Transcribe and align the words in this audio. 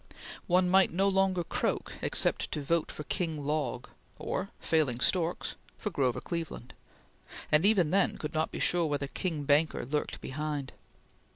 One 0.47 0.67
might 0.67 0.89
no 0.89 1.07
longer 1.07 1.43
croak 1.43 1.93
except 2.01 2.51
to 2.53 2.63
vote 2.63 2.91
for 2.91 3.03
King 3.03 3.45
Log, 3.45 3.87
or 4.17 4.49
failing 4.59 4.99
storks 4.99 5.53
for 5.77 5.91
Grover 5.91 6.21
Cleveland; 6.21 6.73
and 7.51 7.67
even 7.67 7.91
then 7.91 8.17
could 8.17 8.33
not 8.33 8.49
be 8.51 8.57
sure 8.59 8.87
where 8.87 8.97
King 8.97 9.43
Banker 9.43 9.85
lurked 9.85 10.19
behind. 10.19 10.73